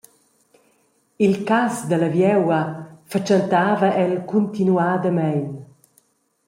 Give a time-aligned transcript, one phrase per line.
[1.25, 2.61] Il cass dalla vieua
[3.11, 5.47] fatschentava el cuntinuadamein.